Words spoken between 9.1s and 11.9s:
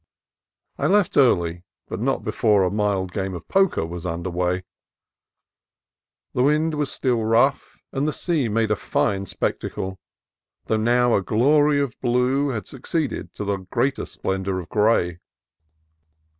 spectacle, though now a glory